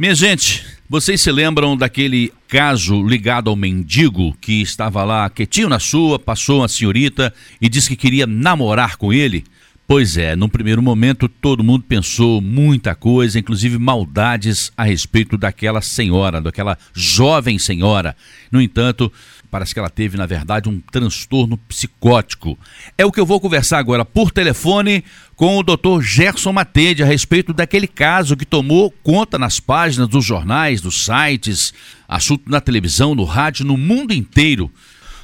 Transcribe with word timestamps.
Minha 0.00 0.14
gente, 0.14 0.64
vocês 0.88 1.20
se 1.20 1.30
lembram 1.30 1.76
daquele 1.76 2.32
caso 2.48 3.06
ligado 3.06 3.50
ao 3.50 3.54
mendigo 3.54 4.34
que 4.40 4.62
estava 4.62 5.04
lá 5.04 5.28
quietinho 5.28 5.68
na 5.68 5.78
sua, 5.78 6.18
passou 6.18 6.60
uma 6.60 6.68
senhorita 6.68 7.34
e 7.60 7.68
disse 7.68 7.90
que 7.90 7.96
queria 7.96 8.26
namorar 8.26 8.96
com 8.96 9.12
ele? 9.12 9.44
Pois 9.86 10.16
é, 10.16 10.34
no 10.34 10.48
primeiro 10.48 10.80
momento 10.80 11.28
todo 11.28 11.62
mundo 11.62 11.84
pensou 11.86 12.40
muita 12.40 12.94
coisa, 12.94 13.38
inclusive 13.38 13.76
maldades 13.76 14.72
a 14.74 14.84
respeito 14.84 15.36
daquela 15.36 15.82
senhora, 15.82 16.40
daquela 16.40 16.78
jovem 16.94 17.58
senhora. 17.58 18.16
No 18.50 18.58
entanto, 18.58 19.12
parece 19.50 19.74
que 19.74 19.80
ela 19.80 19.90
teve, 19.90 20.16
na 20.16 20.26
verdade, 20.26 20.68
um 20.68 20.80
transtorno 20.80 21.56
psicótico. 21.56 22.58
É 22.96 23.04
o 23.04 23.10
que 23.10 23.18
eu 23.18 23.26
vou 23.26 23.40
conversar 23.40 23.78
agora 23.78 24.04
por 24.04 24.30
telefone 24.30 25.04
com 25.34 25.58
o 25.58 25.62
Dr. 25.62 26.00
Gerson 26.02 26.52
Matede 26.52 27.02
a 27.02 27.06
respeito 27.06 27.52
daquele 27.52 27.86
caso 27.86 28.36
que 28.36 28.46
tomou 28.46 28.90
conta 29.02 29.38
nas 29.38 29.58
páginas 29.58 30.08
dos 30.08 30.24
jornais, 30.24 30.80
dos 30.80 31.04
sites, 31.04 31.74
assunto 32.08 32.50
na 32.50 32.60
televisão, 32.60 33.14
no 33.14 33.24
rádio, 33.24 33.64
no 33.64 33.76
mundo 33.76 34.12
inteiro. 34.12 34.70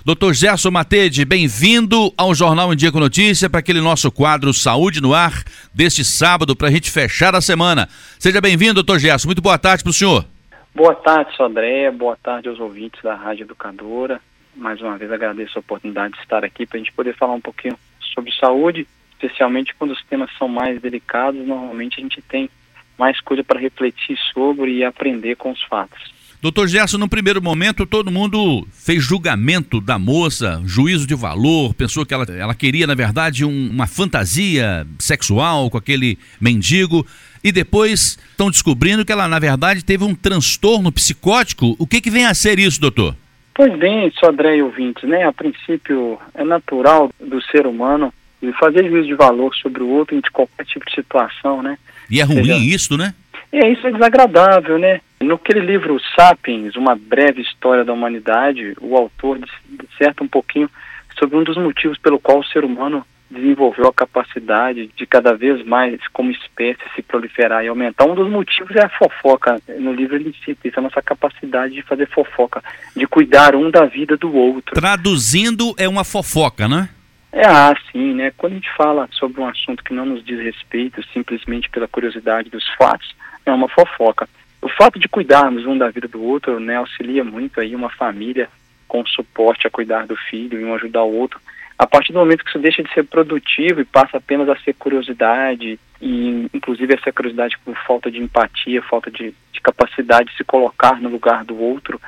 Dr. 0.04 0.32
Gerson 0.32 0.70
Matede, 0.70 1.24
bem-vindo 1.24 2.12
ao 2.16 2.32
Jornal 2.34 2.72
em 2.72 2.76
Dia 2.76 2.92
com 2.92 3.00
Notícia 3.00 3.50
para 3.50 3.58
aquele 3.58 3.80
nosso 3.80 4.10
quadro 4.10 4.54
Saúde 4.54 5.00
no 5.00 5.12
Ar 5.12 5.42
deste 5.74 6.04
sábado 6.04 6.54
para 6.54 6.68
a 6.68 6.70
gente 6.70 6.90
fechar 6.90 7.34
a 7.34 7.40
semana. 7.40 7.88
Seja 8.18 8.40
bem-vindo, 8.40 8.74
doutor 8.74 9.00
Gerson. 9.00 9.26
Muito 9.26 9.42
boa 9.42 9.58
tarde 9.58 9.82
para 9.82 9.90
o 9.90 9.94
senhor. 9.94 10.35
Boa 10.76 10.94
tarde, 10.94 11.34
Sodré. 11.34 11.90
Boa 11.90 12.18
tarde 12.22 12.50
aos 12.50 12.60
ouvintes 12.60 13.00
da 13.00 13.14
Rádio 13.14 13.44
Educadora. 13.44 14.20
Mais 14.54 14.78
uma 14.78 14.98
vez 14.98 15.10
agradeço 15.10 15.58
a 15.58 15.60
oportunidade 15.60 16.12
de 16.12 16.20
estar 16.20 16.44
aqui 16.44 16.66
para 16.66 16.76
a 16.76 16.78
gente 16.80 16.92
poder 16.92 17.16
falar 17.16 17.32
um 17.32 17.40
pouquinho 17.40 17.78
sobre 18.12 18.30
saúde, 18.34 18.86
especialmente 19.12 19.74
quando 19.74 19.92
os 19.92 20.04
temas 20.04 20.30
são 20.36 20.48
mais 20.48 20.78
delicados. 20.78 21.46
Normalmente 21.46 21.98
a 21.98 22.02
gente 22.02 22.20
tem 22.20 22.50
mais 22.98 23.18
coisa 23.22 23.42
para 23.42 23.58
refletir 23.58 24.18
sobre 24.34 24.70
e 24.70 24.84
aprender 24.84 25.36
com 25.36 25.50
os 25.50 25.62
fatos. 25.62 26.12
Doutor 26.46 26.68
Gerson, 26.68 26.98
no 26.98 27.08
primeiro 27.08 27.42
momento 27.42 27.84
todo 27.84 28.08
mundo 28.08 28.64
fez 28.70 29.02
julgamento 29.02 29.80
da 29.80 29.98
moça, 29.98 30.62
juízo 30.64 31.04
de 31.04 31.12
valor, 31.16 31.74
pensou 31.74 32.06
que 32.06 32.14
ela, 32.14 32.24
ela 32.24 32.54
queria, 32.54 32.86
na 32.86 32.94
verdade, 32.94 33.44
um, 33.44 33.68
uma 33.68 33.88
fantasia 33.88 34.86
sexual 34.96 35.68
com 35.68 35.76
aquele 35.76 36.16
mendigo. 36.40 37.04
E 37.42 37.50
depois 37.50 38.16
estão 38.30 38.48
descobrindo 38.48 39.04
que 39.04 39.10
ela, 39.10 39.26
na 39.26 39.40
verdade, 39.40 39.84
teve 39.84 40.04
um 40.04 40.14
transtorno 40.14 40.92
psicótico. 40.92 41.74
O 41.80 41.84
que, 41.84 42.00
que 42.00 42.12
vem 42.12 42.26
a 42.26 42.32
ser 42.32 42.60
isso, 42.60 42.80
doutor? 42.80 43.16
Pois 43.52 43.76
bem, 43.76 44.12
Sodré 44.12 44.58
e 44.58 44.62
ouvintes, 44.62 45.02
né? 45.02 45.24
A 45.24 45.32
princípio 45.32 46.16
é 46.32 46.44
natural 46.44 47.10
do 47.18 47.42
ser 47.42 47.66
humano 47.66 48.14
fazer 48.60 48.88
juízo 48.88 49.08
de 49.08 49.14
valor 49.14 49.52
sobre 49.56 49.82
o 49.82 49.88
outro 49.88 50.16
em 50.16 50.20
qualquer 50.32 50.64
tipo 50.64 50.86
de 50.86 50.94
situação, 50.94 51.60
né? 51.60 51.76
E 52.08 52.20
é 52.20 52.24
ruim 52.24 52.44
Seja... 52.44 52.56
isso, 52.56 52.96
né? 52.96 53.14
É, 53.52 53.68
isso 53.68 53.86
é 53.86 53.92
desagradável, 53.92 54.78
né? 54.78 55.00
Naquele 55.20 55.60
livro 55.60 55.98
Sapiens, 56.14 56.76
Uma 56.76 56.94
Breve 56.94 57.40
História 57.40 57.84
da 57.84 57.92
Humanidade, 57.92 58.76
o 58.80 58.96
autor 58.96 59.38
disserta 59.68 60.22
um 60.22 60.28
pouquinho 60.28 60.70
sobre 61.18 61.36
um 61.36 61.44
dos 61.44 61.56
motivos 61.56 61.98
pelo 61.98 62.18
qual 62.18 62.40
o 62.40 62.44
ser 62.44 62.64
humano 62.64 63.04
desenvolveu 63.30 63.88
a 63.88 63.92
capacidade 63.92 64.88
de 64.96 65.06
cada 65.06 65.34
vez 65.34 65.64
mais, 65.64 66.00
como 66.12 66.30
espécie, 66.30 66.80
se 66.94 67.02
proliferar 67.02 67.64
e 67.64 67.68
aumentar. 67.68 68.04
Um 68.04 68.14
dos 68.14 68.30
motivos 68.30 68.76
é 68.76 68.84
a 68.84 68.88
fofoca. 68.88 69.60
No 69.78 69.92
livro 69.92 70.16
ele 70.16 70.34
cita 70.44 70.68
isso, 70.68 70.78
a 70.78 70.82
nossa 70.82 71.02
capacidade 71.02 71.74
de 71.74 71.82
fazer 71.82 72.08
fofoca, 72.08 72.62
de 72.94 73.06
cuidar 73.06 73.56
um 73.56 73.70
da 73.70 73.84
vida 73.84 74.16
do 74.16 74.32
outro. 74.34 74.74
Traduzindo, 74.74 75.74
é 75.76 75.88
uma 75.88 76.04
fofoca, 76.04 76.68
né? 76.68 76.88
É 77.32 77.46
assim, 77.46 78.14
né? 78.14 78.32
Quando 78.36 78.52
a 78.52 78.56
gente 78.56 78.72
fala 78.76 79.08
sobre 79.12 79.40
um 79.40 79.46
assunto 79.46 79.82
que 79.82 79.92
não 79.92 80.06
nos 80.06 80.24
diz 80.24 80.38
respeito, 80.40 81.02
simplesmente 81.12 81.68
pela 81.68 81.88
curiosidade 81.88 82.48
dos 82.48 82.64
fatos, 82.78 83.14
é 83.46 83.52
uma 83.52 83.68
fofoca. 83.68 84.28
O 84.60 84.68
fato 84.68 84.98
de 84.98 85.08
cuidarmos 85.08 85.64
um 85.64 85.78
da 85.78 85.88
vida 85.88 86.08
do 86.08 86.22
outro, 86.22 86.58
né, 86.58 86.76
auxilia 86.76 87.22
muito 87.22 87.60
aí 87.60 87.74
uma 87.74 87.88
família 87.88 88.48
com 88.88 89.06
suporte 89.06 89.66
a 89.66 89.70
cuidar 89.70 90.06
do 90.06 90.16
filho 90.16 90.60
e 90.60 90.64
um 90.64 90.74
ajudar 90.74 91.04
o 91.04 91.14
outro. 91.14 91.40
A 91.78 91.86
partir 91.86 92.12
do 92.12 92.18
momento 92.18 92.42
que 92.42 92.50
isso 92.50 92.58
deixa 92.58 92.82
de 92.82 92.92
ser 92.92 93.04
produtivo 93.04 93.80
e 93.80 93.84
passa 93.84 94.16
apenas 94.16 94.48
a 94.48 94.56
ser 94.56 94.74
curiosidade, 94.74 95.78
e 96.00 96.48
inclusive 96.52 96.94
essa 96.94 97.12
curiosidade 97.12 97.56
por 97.64 97.76
falta 97.86 98.10
de 98.10 98.18
empatia, 98.18 98.82
falta 98.82 99.10
de, 99.10 99.34
de 99.52 99.60
capacidade 99.60 100.30
de 100.30 100.36
se 100.36 100.44
colocar 100.44 101.00
no 101.00 101.08
lugar 101.08 101.44
do 101.44 101.58
outro, 101.60 102.00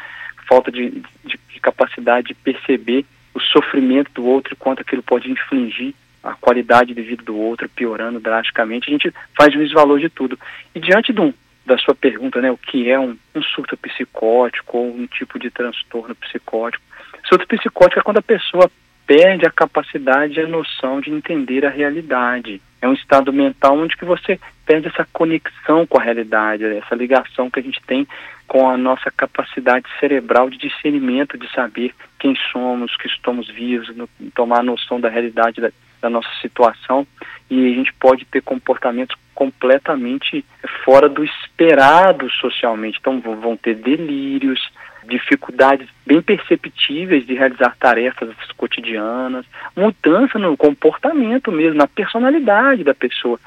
falta 0.49 0.73
de, 0.73 0.91
de, 1.25 1.39
de 1.53 1.61
capacidade 1.61 2.29
de 2.29 2.35
perceber 2.35 3.05
o 3.35 3.41
sofrimento 3.41 4.11
do 4.15 4.25
outro 4.25 4.55
e 4.55 4.57
quanto 4.57 4.81
aquilo 4.81 5.03
pode 5.03 5.31
infligir 5.31 5.95
a 6.29 6.35
qualidade 6.35 6.95
de 6.95 7.03
vida 7.03 7.23
do 7.23 7.37
outro, 7.37 7.69
piorando 7.69 8.21
drasticamente, 8.21 8.89
a 8.89 8.93
gente 8.93 9.13
faz 9.37 9.53
juízo 9.53 9.71
de 9.71 9.75
valor 9.75 9.99
de 9.99 10.09
tudo. 10.09 10.39
E 10.75 10.81
diante 10.81 11.13
de 11.13 11.21
um, 11.21 11.33
da 11.65 11.79
sua 11.79 11.95
pergunta, 11.95 12.41
né, 12.41 12.51
o 12.51 12.59
que 12.59 12.91
é 12.91 12.99
um, 12.99 13.17
um 13.35 13.43
surto 13.43 13.77
psicótico 13.77 14.79
ou 14.79 14.95
um 14.95 15.07
tipo 15.07 15.39
de 15.39 15.51
transtorno 15.51 16.15
psicótico, 16.15 16.85
surto 17.29 17.47
psicótico 17.47 18.01
é 18.01 18.03
quando 18.03 18.19
a 18.19 18.23
pessoa 18.23 18.71
perde 19.07 19.47
a 19.47 19.51
capacidade 19.51 20.39
e 20.39 20.43
a 20.43 20.47
noção 20.47 21.01
de 21.01 21.11
entender 21.11 21.65
a 21.65 21.71
realidade. 21.71 22.61
É 22.81 22.87
um 22.87 22.93
estado 22.93 23.33
mental 23.33 23.77
onde 23.77 23.97
que 23.97 24.05
você 24.05 24.39
perde 24.67 24.89
essa 24.89 25.07
conexão 25.13 25.87
com 25.87 25.99
a 25.99 26.03
realidade, 26.03 26.65
essa 26.65 26.95
ligação 26.95 27.51
que 27.51 27.59
a 27.59 27.63
gente 27.63 27.81
tem 27.87 28.07
com 28.47 28.69
a 28.69 28.77
nossa 28.77 29.11
capacidade 29.11 29.87
cerebral 29.99 30.49
de 30.49 30.59
discernimento, 30.59 31.39
de 31.39 31.51
saber 31.53 31.95
quem 32.19 32.35
somos, 32.53 32.97
que 32.97 33.07
estamos 33.07 33.49
vivos, 33.49 33.95
no, 33.97 34.09
tomar 34.35 34.63
noção 34.63 35.01
da 35.01 35.09
realidade 35.09 35.61
da, 35.61 35.71
da 36.01 36.11
nossa 36.11 36.29
situação 36.41 37.07
e 37.51 37.73
a 37.73 37.77
gente 37.77 37.93
pode 37.95 38.25
ter 38.25 38.43
comportamentos 38.43 39.17
completamente 39.35 40.45
fora 40.85 41.09
do 41.09 41.25
esperado 41.25 42.31
socialmente. 42.33 42.99
Então 43.01 43.21
vão 43.21 43.57
ter 43.57 43.75
delírios, 43.75 44.61
dificuldades 45.09 45.89
bem 46.07 46.21
perceptíveis 46.21 47.27
de 47.27 47.35
realizar 47.35 47.77
tarefas 47.79 48.31
cotidianas, 48.57 49.47
mudança 49.77 50.39
no 50.39 50.57
comportamento 50.57 51.51
mesmo, 51.51 51.79
na 51.79 51.87
personalidade 51.87 52.85
da 52.85 52.95
pessoa. 52.95 53.39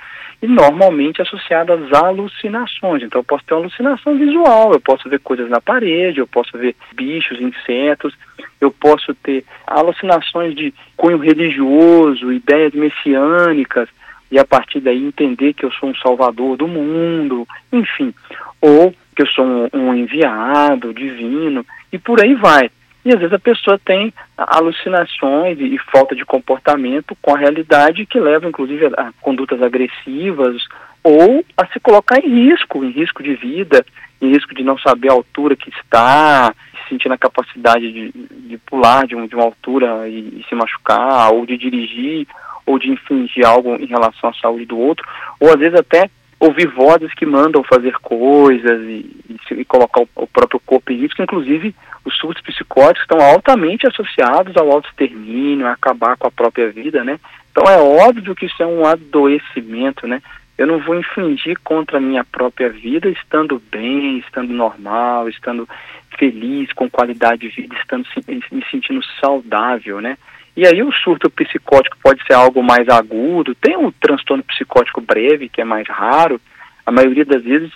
E 0.41 0.47
normalmente 0.47 1.21
associadas 1.21 1.79
às 1.91 1.93
alucinações. 1.93 3.03
Então 3.03 3.19
eu 3.19 3.23
posso 3.23 3.43
ter 3.45 3.53
uma 3.53 3.61
alucinação 3.61 4.17
visual, 4.17 4.73
eu 4.73 4.81
posso 4.81 5.07
ver 5.07 5.19
coisas 5.19 5.47
na 5.49 5.61
parede, 5.61 6.19
eu 6.19 6.27
posso 6.27 6.57
ver 6.57 6.75
bichos, 6.93 7.39
insetos, 7.39 8.15
eu 8.59 8.71
posso 8.71 9.13
ter 9.13 9.45
alucinações 9.67 10.55
de 10.55 10.73
cunho 10.97 11.17
religioso, 11.17 12.31
ideias 12.31 12.73
messiânicas, 12.73 13.87
e 14.31 14.39
a 14.39 14.45
partir 14.45 14.79
daí 14.79 15.03
entender 15.05 15.53
que 15.53 15.65
eu 15.65 15.71
sou 15.73 15.89
um 15.89 15.95
salvador 15.95 16.55
do 16.55 16.67
mundo, 16.67 17.45
enfim, 17.71 18.13
ou 18.61 18.95
que 19.21 19.27
eu 19.27 19.27
sou 19.27 19.45
um, 19.45 19.69
um 19.73 19.93
enviado 19.93 20.93
divino, 20.93 21.65
e 21.91 21.97
por 21.97 22.21
aí 22.21 22.33
vai. 22.33 22.69
E 23.03 23.09
às 23.11 23.19
vezes 23.19 23.33
a 23.33 23.39
pessoa 23.39 23.79
tem 23.83 24.13
alucinações 24.37 25.59
e, 25.59 25.75
e 25.75 25.77
falta 25.91 26.15
de 26.15 26.25
comportamento 26.25 27.15
com 27.21 27.35
a 27.35 27.37
realidade 27.37 28.05
que 28.05 28.19
leva 28.19 28.47
inclusive 28.47 28.85
a, 28.85 29.07
a 29.07 29.11
condutas 29.21 29.61
agressivas 29.61 30.61
ou 31.03 31.43
a 31.57 31.65
se 31.67 31.79
colocar 31.79 32.19
em 32.19 32.49
risco, 32.49 32.83
em 32.83 32.91
risco 32.91 33.23
de 33.23 33.33
vida, 33.33 33.83
em 34.21 34.29
risco 34.29 34.53
de 34.53 34.63
não 34.63 34.77
saber 34.77 35.09
a 35.09 35.13
altura 35.13 35.55
que 35.55 35.69
está, 35.69 36.53
sentindo 36.87 37.13
a 37.13 37.17
capacidade 37.17 37.91
de, 37.91 38.11
de 38.11 38.57
pular 38.59 39.07
de, 39.07 39.15
um, 39.15 39.25
de 39.25 39.33
uma 39.33 39.45
altura 39.45 40.07
e, 40.07 40.19
e, 40.19 40.45
se 40.47 40.53
machucar, 40.53 41.31
ou 41.33 41.43
de 41.43 41.57
dirigir, 41.57 42.27
ou 42.67 42.77
de 42.77 42.91
infringir 42.91 43.47
algo 43.47 43.75
em 43.75 43.87
relação 43.87 44.29
à 44.29 44.33
saúde 44.33 44.65
do 44.65 44.77
outro, 44.77 45.07
ou 45.39 45.49
às 45.49 45.57
vezes 45.57 45.79
até 45.79 46.07
ouvir 46.41 46.67
vozes 46.69 47.13
que 47.13 47.23
mandam 47.23 47.63
fazer 47.63 47.93
coisas 47.99 48.81
e, 48.81 49.05
e, 49.29 49.61
e 49.61 49.65
colocar 49.65 50.01
o, 50.01 50.09
o, 50.15 50.25
próprio 50.25 50.59
corpo 50.59 50.91
em 50.91 50.97
risco, 50.97 51.21
inclusive 51.21 51.75
os 52.03 52.17
surtos 52.17 52.43
psicóticos 52.43 53.03
estão 53.03 53.23
altamente 53.23 53.85
associados 53.85 54.57
ao 54.57 54.71
autoextermínio, 54.71 55.67
a 55.67 55.73
acabar 55.73 56.17
com 56.17 56.27
a 56.27 56.31
própria 56.31 56.71
vida, 56.71 57.03
né? 57.03 57.19
Então 57.51 57.63
é 57.71 57.77
óbvio 57.77 58.33
que 58.33 58.47
isso 58.47 58.63
é 58.63 58.65
um 58.65 58.83
adoecimento, 58.83 60.07
né? 60.07 60.19
Eu 60.57 60.65
não 60.65 60.79
vou 60.79 60.95
infringir 60.95 61.59
contra 61.63 61.97
a 61.97 62.01
minha 62.01 62.23
própria 62.23 62.69
vida 62.69 63.07
estando 63.07 63.61
bem, 63.71 64.17
estando 64.17 64.51
normal, 64.51 65.29
estando 65.29 65.69
feliz, 66.17 66.73
com 66.73 66.89
qualidade 66.89 67.49
de 67.49 67.61
vida, 67.61 67.75
estando 67.75 68.07
me 68.51 68.65
sentindo 68.71 69.01
saudável, 69.19 70.01
né? 70.01 70.17
E 70.55 70.67
aí 70.67 70.83
o 70.83 70.91
surto 70.91 71.29
psicótico 71.29 71.97
pode 72.03 72.21
ser 72.25 72.33
algo 72.33 72.61
mais 72.61 72.87
agudo, 72.89 73.55
tem 73.55 73.77
o 73.77 73.91
transtorno 73.91 74.43
psicótico 74.43 74.99
breve, 74.99 75.49
que 75.49 75.61
é 75.61 75.65
mais 75.65 75.87
raro, 75.87 76.41
a 76.85 76.91
maioria 76.91 77.23
das 77.25 77.43
vezes 77.43 77.71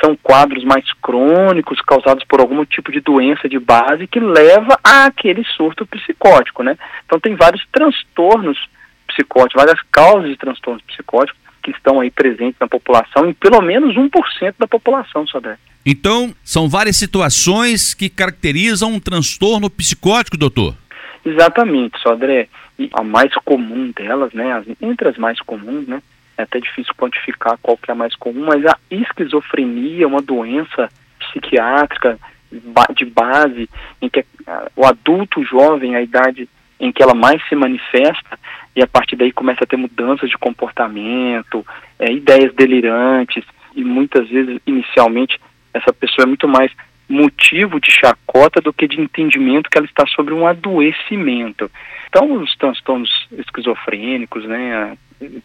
são 0.00 0.16
quadros 0.16 0.64
mais 0.64 0.84
crônicos 1.00 1.80
causados 1.80 2.24
por 2.24 2.40
algum 2.40 2.64
tipo 2.64 2.92
de 2.92 3.00
doença 3.00 3.48
de 3.48 3.58
base 3.58 4.06
que 4.06 4.20
leva 4.20 4.78
àquele 4.82 5.44
surto 5.56 5.86
psicótico, 5.86 6.62
né? 6.62 6.76
Então 7.06 7.18
tem 7.18 7.34
vários 7.34 7.64
transtornos 7.72 8.58
psicóticos, 9.06 9.62
várias 9.62 9.80
causas 9.90 10.28
de 10.28 10.36
transtornos 10.36 10.82
psicóticos 10.82 11.40
que 11.62 11.70
estão 11.70 12.00
aí 12.00 12.10
presentes 12.10 12.56
na 12.60 12.68
população, 12.68 13.28
em 13.28 13.32
pelo 13.32 13.60
menos 13.60 13.96
1% 13.96 14.54
da 14.58 14.66
população, 14.68 15.26
Sodré. 15.26 15.56
Então, 15.84 16.34
são 16.44 16.68
várias 16.68 16.96
situações 16.96 17.94
que 17.94 18.08
caracterizam 18.08 18.92
um 18.92 19.00
transtorno 19.00 19.70
psicótico, 19.70 20.36
doutor? 20.36 20.74
Exatamente, 21.26 21.98
Sodré. 21.98 22.48
E 22.78 22.88
a 22.92 23.02
mais 23.02 23.34
comum 23.44 23.90
delas, 23.90 24.32
né, 24.32 24.62
entre 24.80 25.08
as 25.08 25.18
mais 25.18 25.40
comuns, 25.40 25.88
né, 25.88 26.00
é 26.38 26.42
até 26.42 26.60
difícil 26.60 26.94
quantificar 26.94 27.58
qual 27.60 27.76
que 27.76 27.90
é 27.90 27.92
a 27.92 27.96
mais 27.96 28.14
comum, 28.14 28.46
mas 28.46 28.64
a 28.64 28.78
esquizofrenia 28.90 30.04
é 30.04 30.06
uma 30.06 30.22
doença 30.22 30.88
psiquiátrica 31.18 32.18
de 32.94 33.04
base 33.04 33.68
em 34.00 34.08
que 34.08 34.24
o 34.76 34.86
adulto 34.86 35.42
jovem, 35.42 35.96
a 35.96 36.02
idade 36.02 36.48
em 36.78 36.92
que 36.92 37.02
ela 37.02 37.14
mais 37.14 37.42
se 37.48 37.56
manifesta, 37.56 38.38
e 38.76 38.82
a 38.82 38.86
partir 38.86 39.16
daí 39.16 39.32
começa 39.32 39.64
a 39.64 39.66
ter 39.66 39.78
mudanças 39.78 40.28
de 40.28 40.36
comportamento, 40.36 41.66
é, 41.98 42.12
ideias 42.12 42.54
delirantes, 42.54 43.44
e 43.74 43.82
muitas 43.82 44.28
vezes, 44.28 44.60
inicialmente, 44.66 45.40
essa 45.72 45.92
pessoa 45.92 46.24
é 46.24 46.26
muito 46.26 46.46
mais 46.46 46.70
motivo 47.08 47.80
de 47.80 47.90
chacota 47.90 48.60
do 48.60 48.72
que 48.72 48.88
de 48.88 49.00
entendimento 49.00 49.70
que 49.70 49.78
ela 49.78 49.86
está 49.86 50.06
sobre 50.06 50.34
um 50.34 50.46
adoecimento. 50.46 51.70
Então, 52.08 52.32
os 52.32 52.54
transtornos 52.56 53.10
esquizofrênicos, 53.32 54.44
né, 54.44 54.96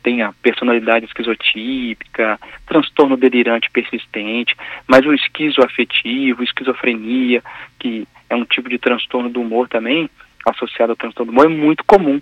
tem 0.03 0.21
a 0.21 0.33
personalidade 0.41 1.05
esquizotípica, 1.05 2.39
transtorno 2.65 3.15
delirante 3.15 3.69
persistente, 3.71 4.55
mas 4.87 5.05
o 5.05 5.13
esquizoafetivo, 5.13 6.43
esquizofrenia, 6.43 7.41
que 7.79 8.07
é 8.29 8.35
um 8.35 8.45
tipo 8.45 8.69
de 8.69 8.77
transtorno 8.77 9.29
do 9.29 9.41
humor 9.41 9.67
também, 9.67 10.09
associado 10.45 10.91
ao 10.91 10.97
transtorno 10.97 11.31
do 11.31 11.35
humor, 11.35 11.45
é 11.45 11.53
muito 11.53 11.83
comum. 11.85 12.21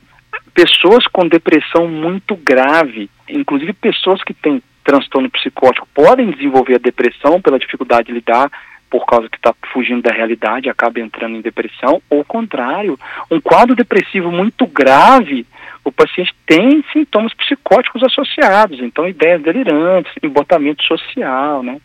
Pessoas 0.54 1.08
com 1.08 1.28
depressão 1.28 1.88
muito 1.88 2.36
grave, 2.36 3.10
inclusive 3.30 3.74
pessoas 3.74 4.22
que 4.24 4.34
têm 4.34 4.62
transtorno 4.84 5.30
psicótico, 5.30 5.88
podem 5.94 6.32
desenvolver 6.32 6.76
a 6.76 6.80
depressão 6.80 7.42
pela 7.42 7.60
dificuldade 7.60 8.08
de 8.08 8.14
lidar 8.14 8.50
por 8.90 9.06
causa 9.06 9.30
que 9.30 9.38
está 9.38 9.54
fugindo 9.72 10.02
da 10.02 10.12
realidade, 10.12 10.70
acaba 10.70 11.00
entrando 11.00 11.36
em 11.36 11.42
depressão, 11.42 12.02
ou 12.10 12.26
contrário, 12.26 13.00
um 13.30 13.40
quadro 13.40 13.76
depressivo 13.76 14.32
muito 14.32 14.66
grave, 14.66 15.46
o 15.84 15.92
paciente 15.92 16.34
tem 16.46 16.84
sintomas 16.92 17.34
psicóticos 17.34 18.04
associados, 18.04 18.80
então 18.80 19.08
ideias 19.08 19.42
delirantes, 19.42 20.12
embotamento 20.22 20.84
social, 20.84 21.64
né? 21.64 21.80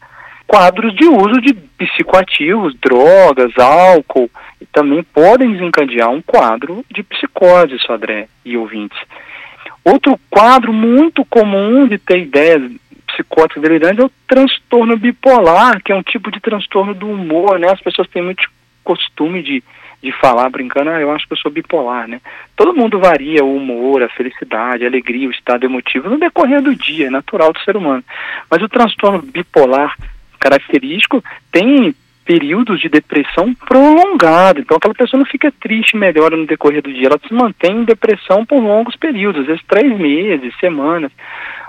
Quadros 0.46 0.94
de 0.94 1.06
uso 1.06 1.40
de 1.40 1.54
psicoativos, 1.54 2.74
drogas, 2.78 3.56
álcool, 3.58 4.30
também 4.74 5.02
podem 5.04 5.52
desencadear 5.52 6.10
um 6.10 6.20
quadro 6.20 6.84
de 6.90 7.02
psicose, 7.02 7.78
Sodré 7.78 8.28
e 8.44 8.56
ouvintes. 8.56 8.98
Outro 9.84 10.18
quadro 10.30 10.72
muito 10.72 11.24
comum 11.24 11.86
de 11.86 11.98
ter 11.98 12.18
ideias 12.18 12.62
psicóticas 13.14 13.62
delirantes 13.62 13.98
é 13.98 14.06
o 14.06 14.12
transtorno 14.26 14.96
bipolar, 14.96 15.82
que 15.82 15.92
é 15.92 15.94
um 15.94 16.02
tipo 16.02 16.30
de 16.30 16.40
transtorno 16.40 16.94
do 16.94 17.08
humor, 17.08 17.58
né? 17.58 17.70
As 17.70 17.80
pessoas 17.80 18.08
têm 18.08 18.22
muito 18.22 18.48
costume 18.82 19.42
de, 19.42 19.62
de 20.02 20.12
falar 20.12 20.50
brincando, 20.50 20.90
ah, 20.90 21.00
eu 21.00 21.10
acho 21.10 21.26
que 21.26 21.32
eu 21.32 21.38
sou 21.38 21.50
bipolar, 21.50 22.06
né? 22.06 22.20
Todo 22.56 22.76
mundo 22.76 22.98
varia 22.98 23.44
o 23.44 23.56
humor, 23.56 24.02
a 24.02 24.08
felicidade, 24.08 24.84
a 24.84 24.88
alegria, 24.88 25.28
o 25.28 25.32
estado 25.32 25.64
emotivo 25.64 26.10
no 26.10 26.18
decorrer 26.18 26.60
do 26.60 26.74
dia, 26.74 27.06
é 27.06 27.10
natural 27.10 27.52
do 27.52 27.60
ser 27.60 27.76
humano. 27.76 28.04
Mas 28.50 28.62
o 28.62 28.68
transtorno 28.68 29.22
bipolar 29.22 29.96
característico 30.38 31.24
tem 31.50 31.94
períodos 32.24 32.80
de 32.80 32.88
depressão 32.88 33.54
prolongado. 33.54 34.60
Então 34.60 34.76
aquela 34.76 34.94
pessoa 34.94 35.18
não 35.18 35.26
fica 35.26 35.52
triste 35.60 35.96
melhora 35.96 36.36
no 36.36 36.46
decorrer 36.46 36.82
do 36.82 36.92
dia, 36.92 37.06
ela 37.06 37.20
se 37.26 37.32
mantém 37.32 37.78
em 37.78 37.84
depressão 37.84 38.44
por 38.44 38.60
longos 38.60 38.96
períodos, 38.96 39.42
às 39.42 39.46
vezes 39.46 39.62
três 39.66 39.96
meses, 39.98 40.54
semanas. 40.58 41.12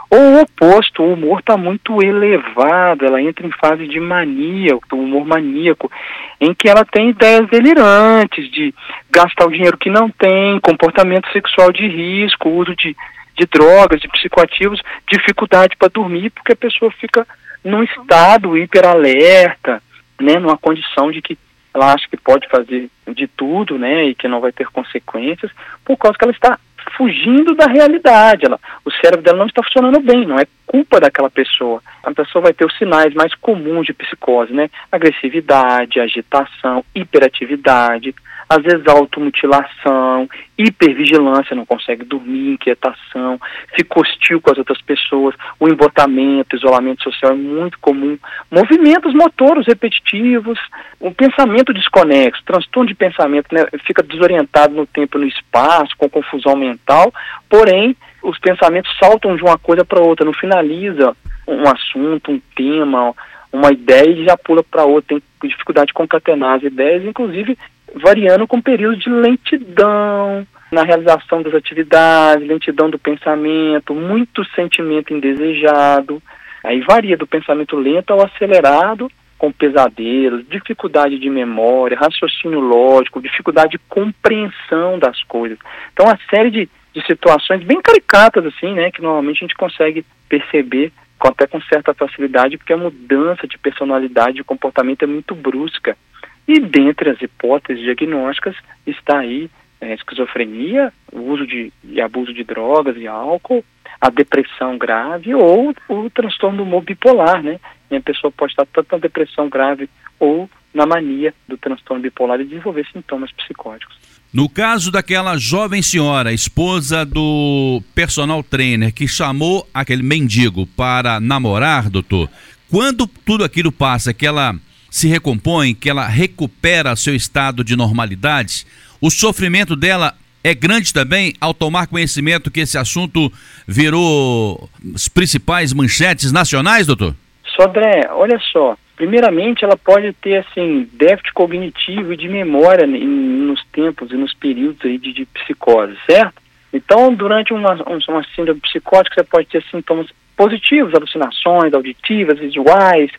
Ou 0.09 0.19
o 0.19 0.41
oposto, 0.41 1.01
o 1.01 1.13
humor 1.13 1.39
está 1.39 1.57
muito 1.57 2.01
elevado, 2.03 3.05
ela 3.05 3.21
entra 3.21 3.45
em 3.45 3.51
fase 3.51 3.87
de 3.87 3.99
mania, 3.99 4.75
o 4.75 4.95
humor 4.95 5.25
maníaco, 5.25 5.91
em 6.39 6.53
que 6.53 6.69
ela 6.69 6.85
tem 6.85 7.09
ideias 7.09 7.47
delirantes 7.49 8.49
de 8.51 8.73
gastar 9.09 9.47
o 9.47 9.51
dinheiro 9.51 9.77
que 9.77 9.89
não 9.89 10.09
tem, 10.09 10.59
comportamento 10.59 11.31
sexual 11.31 11.71
de 11.71 11.87
risco, 11.87 12.49
uso 12.49 12.75
de, 12.75 12.95
de 13.35 13.45
drogas, 13.47 13.99
de 13.99 14.07
psicoativos, 14.07 14.81
dificuldade 15.11 15.75
para 15.75 15.89
dormir, 15.89 16.29
porque 16.29 16.53
a 16.53 16.57
pessoa 16.57 16.91
fica 16.91 17.27
num 17.63 17.83
estado 17.83 18.57
hiperalerta, 18.57 19.81
né, 20.21 20.37
numa 20.39 20.57
condição 20.57 21.11
de 21.11 21.21
que 21.21 21.37
ela 21.73 21.93
acha 21.93 22.07
que 22.07 22.15
pode 22.15 22.47
fazer 22.47 22.89
de 23.07 23.27
tudo, 23.27 23.77
né, 23.77 24.05
e 24.05 24.15
que 24.15 24.27
não 24.27 24.39
vai 24.39 24.51
ter 24.51 24.67
consequências, 24.67 25.51
por 25.83 25.97
causa 25.97 26.17
que 26.17 26.23
ela 26.23 26.31
está 26.31 26.59
fugindo 26.97 27.55
da 27.55 27.67
realidade. 27.67 28.45
Ela, 28.45 28.59
o 28.83 28.91
cérebro 28.91 29.21
dela 29.21 29.37
não 29.37 29.47
está 29.47 29.61
funcionando 29.63 29.99
bem, 29.99 30.25
não 30.25 30.39
é 30.39 30.45
culpa 30.65 30.99
daquela 30.99 31.29
pessoa. 31.29 31.81
A 32.03 32.11
pessoa 32.11 32.43
vai 32.43 32.53
ter 32.53 32.65
os 32.65 32.77
sinais 32.77 33.13
mais 33.13 33.33
comuns 33.35 33.85
de 33.85 33.93
psicose, 33.93 34.53
né? 34.53 34.69
Agressividade, 34.91 35.99
agitação, 35.99 36.83
hiperatividade, 36.93 38.13
às 38.47 38.61
vezes 38.61 38.87
automutilação, 38.87 40.29
hipervigilância, 40.57 41.55
não 41.55 41.65
consegue 41.65 42.05
dormir, 42.05 42.53
inquietação, 42.53 43.39
fica 43.75 43.99
hostil 43.99 44.39
com 44.39 44.51
as 44.51 44.57
outras 44.57 44.81
pessoas, 44.81 45.35
o 45.59 45.67
embotamento, 45.67 46.55
isolamento 46.55 47.03
social 47.03 47.31
é 47.31 47.35
muito 47.35 47.79
comum, 47.79 48.17
movimentos 48.51 49.13
motores 49.13 49.65
repetitivos, 49.65 50.59
um 51.01 51.11
pensamento 51.11 51.73
desconexo, 51.73 52.43
transtorno 52.45 52.87
de 52.87 52.95
pensamento, 52.95 53.53
né, 53.53 53.65
fica 53.85 54.03
desorientado 54.03 54.73
no 54.73 54.85
tempo 54.85 55.17
e 55.17 55.21
no 55.21 55.27
espaço, 55.27 55.95
com 55.97 56.09
confusão 56.09 56.55
mental, 56.55 57.13
porém 57.49 57.95
os 58.21 58.39
pensamentos 58.39 58.91
saltam 58.99 59.35
de 59.35 59.43
uma 59.43 59.57
coisa 59.57 59.83
para 59.83 60.01
outra, 60.01 60.25
não 60.25 60.33
finaliza 60.33 61.15
um 61.47 61.67
assunto, 61.67 62.31
um 62.31 62.41
tema, 62.55 63.13
uma 63.51 63.71
ideia 63.71 64.09
e 64.09 64.25
já 64.25 64.35
pula 64.35 64.63
para 64.63 64.83
outra, 64.83 65.19
tem 65.39 65.49
dificuldade 65.49 65.87
de 65.87 65.93
concatenar 65.93 66.57
as 66.57 66.63
ideias, 66.63 67.05
inclusive 67.05 67.57
variando 67.95 68.47
com 68.47 68.61
períodos 68.61 68.99
de 68.99 69.09
lentidão 69.09 70.45
na 70.71 70.83
realização 70.83 71.41
das 71.41 71.53
atividades, 71.53 72.47
lentidão 72.47 72.89
do 72.89 72.99
pensamento, 72.99 73.93
muito 73.93 74.43
sentimento 74.53 75.13
indesejado. 75.13 76.21
Aí 76.63 76.81
varia 76.81 77.15
do 77.15 77.25
pensamento 77.25 77.77
lento 77.77 78.11
ao 78.11 78.25
acelerado, 78.25 79.09
com 79.37 79.51
pesadelos, 79.51 80.47
dificuldade 80.49 81.19
de 81.19 81.29
memória, 81.29 81.97
raciocínio 81.97 82.59
lógico, 82.59 83.21
dificuldade 83.21 83.71
de 83.71 83.77
compreensão 83.89 84.97
das 84.99 85.21
coisas. 85.23 85.57
Então, 85.93 86.05
uma 86.05 86.19
série 86.29 86.49
de, 86.49 86.69
de 86.93 87.05
situações 87.05 87.63
bem 87.63 87.81
caricatas, 87.81 88.45
assim, 88.45 88.73
né, 88.73 88.91
que 88.91 89.01
normalmente 89.01 89.37
a 89.37 89.47
gente 89.47 89.55
consegue 89.55 90.05
perceber 90.27 90.91
até 91.19 91.47
com 91.47 91.61
certa 91.61 91.93
facilidade, 91.93 92.57
porque 92.57 92.73
a 92.73 92.77
mudança 92.77 93.47
de 93.47 93.57
personalidade 93.57 94.39
e 94.39 94.43
comportamento 94.43 95.03
é 95.03 95.07
muito 95.07 95.33
brusca. 95.33 95.97
E 96.47 96.59
dentre 96.59 97.09
as 97.09 97.21
hipóteses 97.21 97.83
diagnósticas 97.83 98.55
está 98.85 99.19
aí 99.19 99.49
é, 99.81 99.93
esquizofrenia, 99.93 100.93
uso 101.11 101.45
de, 101.45 101.71
de 101.83 102.01
abuso 102.01 102.33
de 102.33 102.43
drogas 102.43 102.95
e 102.97 103.07
álcool, 103.07 103.63
a 103.99 104.09
depressão 104.09 104.77
grave 104.77 105.33
ou 105.33 105.73
o 105.89 106.09
transtorno 106.09 106.81
bipolar, 106.81 107.41
né? 107.41 107.59
E 107.89 107.95
a 107.95 108.01
pessoa 108.01 108.31
pode 108.31 108.51
estar 108.53 108.65
tanto 108.67 108.91
na 108.91 108.97
depressão 108.97 109.49
grave 109.49 109.89
ou 110.19 110.49
na 110.73 110.85
mania 110.85 111.33
do 111.47 111.57
transtorno 111.57 112.03
bipolar 112.03 112.39
e 112.41 112.45
desenvolver 112.45 112.85
sintomas 112.91 113.31
psicóticos. 113.31 113.95
No 114.33 114.49
caso 114.49 114.91
daquela 114.91 115.37
jovem 115.37 115.81
senhora, 115.81 116.33
esposa 116.33 117.05
do 117.05 117.81
personal 117.93 118.43
trainer, 118.43 118.93
que 118.93 119.07
chamou 119.07 119.65
aquele 119.73 120.03
mendigo 120.03 120.67
para 120.67 121.21
namorar, 121.21 121.89
doutor, 121.89 122.29
quando 122.69 123.07
tudo 123.07 123.45
aquilo 123.45 123.71
passa, 123.71 124.13
que 124.13 124.25
ela 124.25 124.53
se 124.89 125.07
recompõe, 125.07 125.73
que 125.73 125.89
ela 125.89 126.07
recupera 126.07 126.95
seu 126.95 127.15
estado 127.15 127.63
de 127.63 127.75
normalidade, 127.75 128.65
o 129.01 129.09
sofrimento 129.09 129.75
dela 129.75 130.15
é 130.43 130.53
grande 130.53 130.93
também 130.93 131.33
ao 131.41 131.53
tomar 131.53 131.87
conhecimento 131.87 132.51
que 132.51 132.59
esse 132.59 132.77
assunto 132.77 133.31
virou 133.67 134.69
as 134.93 135.07
principais 135.07 135.73
manchetes 135.73 136.31
nacionais, 136.31 136.85
doutor? 136.85 137.15
Sodré, 137.55 138.07
olha 138.11 138.39
só, 138.51 138.77
primeiramente 138.95 139.63
ela 139.63 139.75
pode 139.75 140.13
ter 140.13 140.37
assim 140.37 140.87
déficit 140.93 141.33
cognitivo 141.33 142.13
e 142.13 142.17
de 142.17 142.29
memória 142.29 142.85
nos 142.85 143.63
tempos 143.71 144.11
e 144.11 144.15
nos 144.15 144.33
períodos 144.33 144.85
aí 144.85 144.97
de, 144.97 145.13
de 145.13 145.25
psicose, 145.25 145.97
certo? 146.05 146.44
Então, 146.75 147.13
durante 147.13 147.53
uma, 147.53 147.73
uma 148.09 148.23
síndrome 148.35 148.59
psicótica, 148.59 149.15
você 149.15 149.23
pode 149.23 149.47
ter 149.47 149.63
sintomas 149.71 150.07
positivos, 150.35 150.93
alucinações 150.93 151.73
auditivas, 151.73 152.37
visuais, 152.37 153.09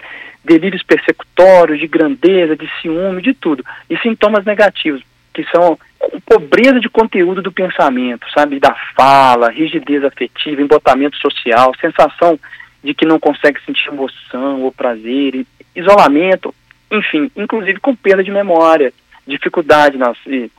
delírios 0.45 0.83
persecutórios, 0.83 1.81
de 1.81 1.87
grandeza, 1.87 2.55
de 2.55 2.71
ciúme, 2.81 3.23
de 3.23 3.33
tudo. 3.33 3.65
E 3.89 3.97
sintomas 3.97 4.45
negativos, 4.45 5.03
que 5.33 5.43
são 5.45 5.79
pobreza 6.27 6.79
de 6.79 6.91
conteúdo 6.91 7.41
do 7.41 7.51
pensamento, 7.51 8.27
sabe, 8.35 8.61
da 8.61 8.77
fala, 8.95 9.51
rigidez 9.51 10.05
afetiva, 10.05 10.61
embotamento 10.61 11.17
social, 11.17 11.73
sensação 11.81 12.39
de 12.85 12.93
que 12.93 13.07
não 13.07 13.19
consegue 13.19 13.59
sentir 13.65 13.89
emoção 13.89 14.61
ou 14.61 14.71
prazer, 14.71 15.47
isolamento, 15.75 16.55
enfim, 16.91 17.31
inclusive 17.35 17.81
com 17.81 17.97
perda 17.97 18.23
de 18.23 18.31
memória, 18.31 18.93
dificuldade 19.27 19.99
nas, 19.99 20.17